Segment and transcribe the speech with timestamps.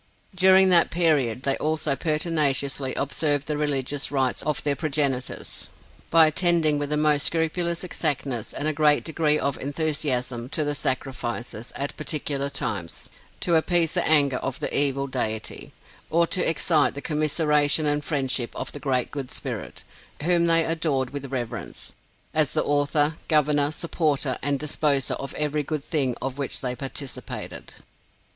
[0.33, 5.69] During that period they also pertinaciously observed the religious rites of their progenitors,
[6.09, 10.73] by attending with the most scrupulous exactness and a great degree of enthusiasm to the
[10.73, 13.09] sacrifices, at particular times,
[13.41, 15.71] to appease the anger of the evil deity,
[16.09, 19.83] or to excite the commisseration and friendship of the Great Good Spirit,
[20.23, 21.93] whom they adored with reverence,
[22.33, 27.75] as the author, governor, supporter and disposer of every good thing of which they participated.